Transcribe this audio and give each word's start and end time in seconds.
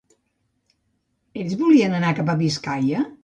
Ells 1.43 1.53
volien 1.61 1.97
anar 1.99 2.15
cap 2.21 2.35
a 2.35 2.39
Biscaia? 2.43 3.05